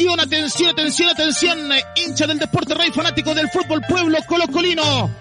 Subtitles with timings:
[0.00, 5.14] Atención, atención, atención, atención, hincha del deporte rey fanático del fútbol pueblo colocolino.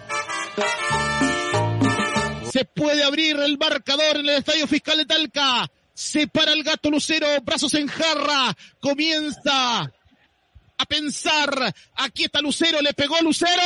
[2.49, 5.69] Se puede abrir el marcador en el Estadio Fiscal de Talca.
[5.93, 8.55] Se para el gato Lucero, brazos en jarra.
[8.79, 11.75] Comienza a pensar.
[11.95, 13.61] Aquí está Lucero, le pegó Lucero.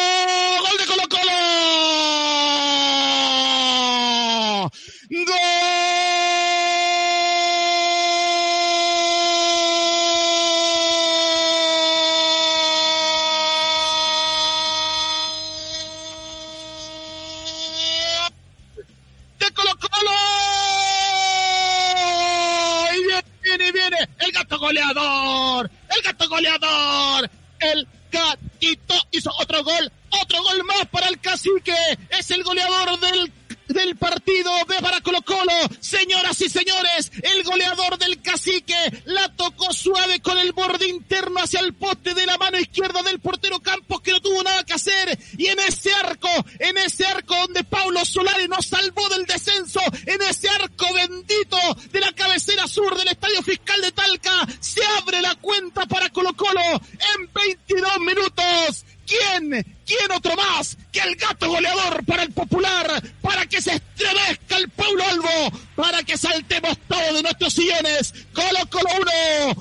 [0.61, 1.31] Gol de Colo Colo.
[5.11, 5.92] Gol.
[24.51, 27.29] Goleador, el gato goleador,
[27.59, 31.75] el gatito hizo otro gol, otro gol más para el cacique,
[32.09, 33.31] es el goleador del
[33.67, 35.53] del partido de para Colo Colo.
[35.79, 41.59] Señoras y señores, el goleador del cacique la tocó suave con el borde interno hacia
[41.59, 45.17] el poste de la mano izquierda del portero Campos que no tuvo nada que hacer.
[45.37, 50.21] Y en ese arco, en ese arco donde Paulo Solari nos salvó del descenso, en
[50.21, 51.57] ese arco bendito
[51.91, 56.33] de la cabecera sur del Estadio Fiscal de Talca, se abre la cuenta para Colo
[56.35, 58.85] Colo en 22 minutos.
[59.05, 59.65] ¿Quién?
[59.85, 63.03] ¿Quién otro más que el gato goleador para el popular?
[63.21, 68.13] Para que se estremezca el pueblo Albo, para que saltemos todos de nuestros sillones.
[68.33, 68.89] Colo Colo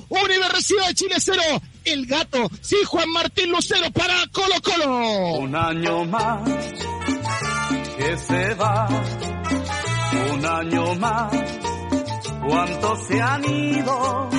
[0.09, 1.43] 1, Universidad de Chile 0.
[1.85, 5.39] El gato, sí, Juan Martín Lucero para Colo Colo.
[5.39, 6.49] Un año más
[7.97, 8.89] que se va,
[10.33, 11.33] un año más.
[12.47, 14.31] ¿Cuántos se han ido?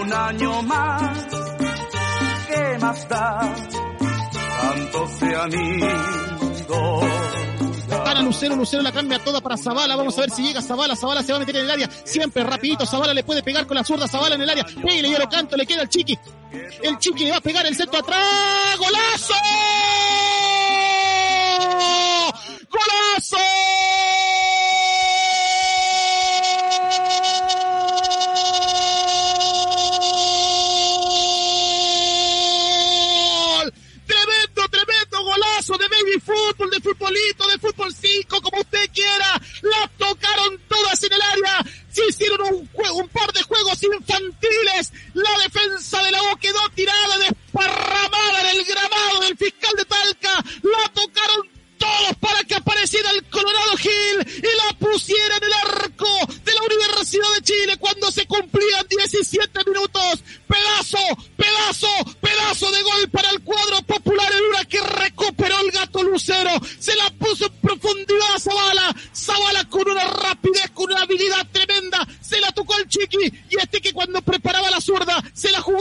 [0.00, 1.26] Un año más.
[2.48, 3.54] ¿Qué más da?
[5.18, 7.00] se han ido.
[8.30, 9.96] Lucero, Lucero la cambia toda para Zavala.
[9.96, 10.94] Vamos a ver si llega Zavala.
[10.94, 11.90] Zavala se va a meter en el área.
[12.04, 12.86] Siempre rapidito.
[12.86, 14.06] Zavala le puede pegar con la zurda.
[14.06, 14.64] Zavala en el área.
[14.64, 15.56] Yo lo canto.
[15.56, 16.16] Le queda el chiqui.
[16.80, 18.78] El chiqui le va a pegar el centro atrás.
[18.78, 19.34] ¡Golazo!
[36.00, 39.40] Baby fútbol, de futbolito, de fútbol 5, como usted quiera.
[39.62, 41.64] La tocaron todas en el área.
[41.90, 44.92] Se hicieron un, juego, un par de juegos infantiles.
[45.14, 50.44] La defensa de la U quedó tirada, desparramada en el gramado del fiscal de Talca.
[50.62, 56.08] La tocaron todos para que apareciera el Colorado Gil y la pusiera en el arco
[56.44, 60.22] de la Universidad de Chile cuando se cumplían 17 minutos.
[60.46, 60.98] Pedazo,
[61.36, 61.88] pedazo,
[62.20, 63.79] pedazo de gol para el cuadro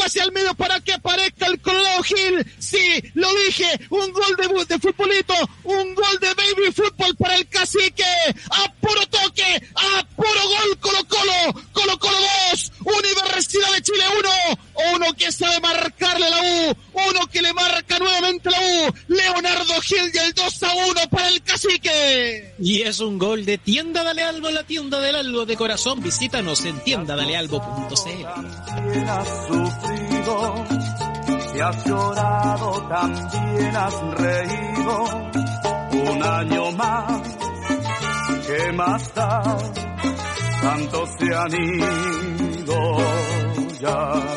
[0.10, 2.46] hacia el medio para que aparezca el Colorado Gil.
[2.58, 8.04] Sí, lo dije, un gol de, futbolito, un gol de baby fútbol para el cacique.
[8.50, 11.64] A puro toque, a puro gol Colo Colo.
[11.74, 12.18] Colo Colo
[12.52, 14.96] 2, Universidad de Chile 1.
[14.96, 16.76] Uno que sabe marcarle la U,
[17.10, 18.94] uno que le marca nuevamente la U.
[19.08, 22.56] Leonardo Gil y el 2 a 1 para el cacique.
[22.60, 26.02] Y es un gol de tienda Dale Albo, la tienda del algo de corazón.
[26.02, 28.26] Visítanos en tiendadalealbo.cl.
[29.08, 30.66] has sufrido,
[31.52, 35.04] si has llorado, también has reído
[35.92, 37.22] un año más.
[38.48, 39.58] ¿Qué más da?
[40.62, 42.98] Tanto se han ido
[43.80, 44.29] ya.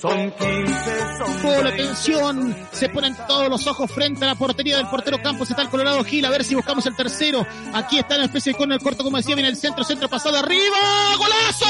[0.00, 4.76] Son 15, son Por la atención, se ponen todos los ojos frente a la portería
[4.76, 7.44] del portero Campos, está el Colorado Gil, a ver si buscamos el tercero.
[7.74, 10.38] Aquí está en especie con el corto, como decía, viene el centro, centro pasado.
[10.38, 10.76] Arriba,
[11.16, 11.66] ¡golazo!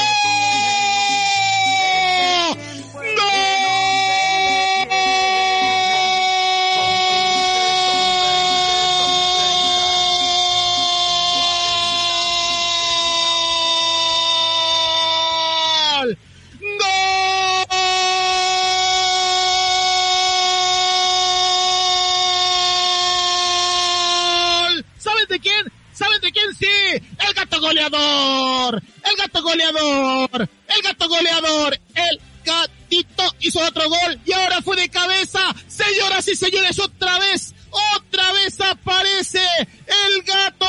[27.45, 34.75] Goleador, el gato goleador, el gato goleador, el gatito hizo otro gol y ahora fue
[34.75, 35.55] de cabeza.
[35.67, 37.53] Señoras y señores, otra vez,
[37.95, 39.41] otra vez aparece
[39.87, 40.67] el gato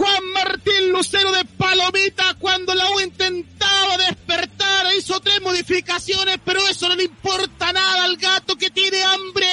[0.00, 6.88] Juan Martín Lucero de Palomita cuando la U intentaba despertar, hizo tres modificaciones, pero eso
[6.88, 9.46] no le importa nada al gato que tiene hambre,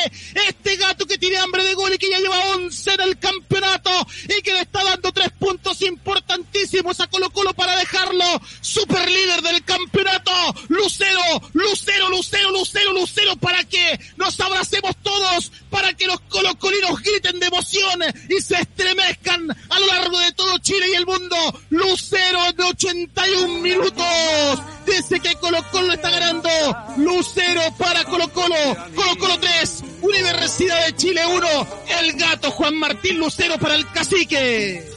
[0.47, 3.91] este gato que tiene hambre de gol y que ya lleva 11 en el campeonato
[4.23, 8.23] y que le está dando tres puntos importantísimos a Colo Colo para dejarlo
[8.61, 10.31] super líder del campeonato.
[10.69, 11.19] Lucero,
[11.51, 18.01] Lucero, Lucero Lucero para que nos abracemos todos, para que los colocolinos griten de emoción
[18.29, 21.35] y se estremezcan a lo largo de todo Chile y el mundo.
[21.69, 24.59] Lucero de 81 minutos.
[24.85, 26.49] Dice que Colo Colo está ganando.
[26.97, 28.55] Lucero para Colo Colo.
[28.95, 29.83] Colo Colo 3.
[30.01, 31.67] Universidad de Chile 1.
[31.99, 34.96] El gato Juan Martín Lucero para el cacique.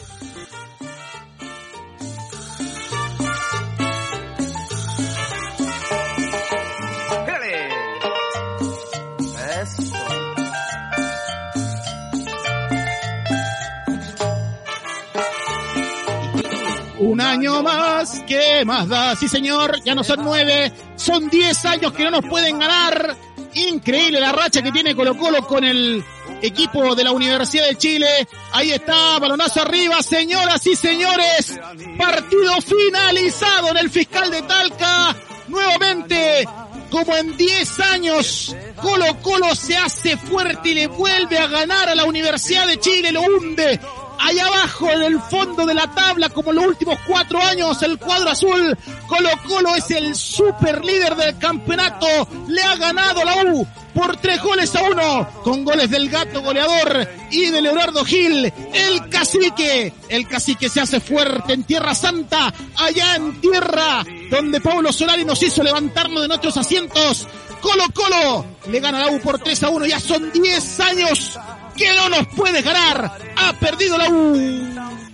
[17.11, 19.17] Un año más, ¿qué más da?
[19.17, 23.17] Sí, señor, ya no son nueve, son diez años que no nos pueden ganar.
[23.55, 26.05] Increíble la racha que tiene Colo Colo con el
[26.41, 28.29] equipo de la Universidad de Chile.
[28.53, 31.59] Ahí está, balonazo arriba, señoras y señores.
[31.99, 35.17] Partido finalizado en el fiscal de Talca.
[35.49, 36.47] Nuevamente,
[36.93, 41.97] como en 10 años, Colo Colo se hace fuerte y le vuelve a ganar a
[41.97, 43.81] la Universidad de Chile, lo hunde
[44.20, 48.31] allá abajo en el fondo de la tabla como los últimos cuatro años el cuadro
[48.31, 48.76] azul
[49.11, 52.06] Colo Colo es el super líder del campeonato.
[52.46, 57.08] Le ha ganado la U por tres goles a uno con goles del gato goleador
[57.31, 59.93] y de Leonardo Gil el cacique.
[60.08, 65.43] El cacique se hace fuerte en Tierra Santa allá en tierra donde Pablo Solari nos
[65.43, 67.26] hizo levantarnos de nuestros asientos.
[67.61, 71.38] Colo Colo le gana la U por 3 a 1 ya son 10 años
[71.81, 73.11] que no nos puede ganar.
[73.37, 74.37] Ha perdido la U.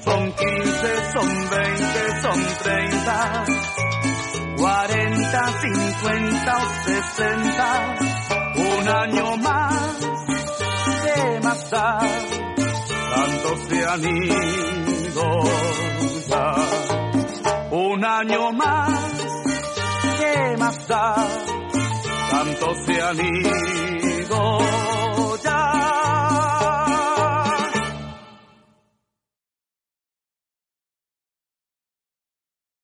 [0.05, 3.45] Son 15, son 20, son 30,
[4.57, 7.97] 40, 50 o 60.
[8.57, 10.01] Un año más
[11.05, 12.09] de matar.
[13.15, 15.25] Tantos se han ido
[17.71, 19.13] Un año más
[20.19, 21.29] de matar.
[22.31, 24.96] Tantos se han ido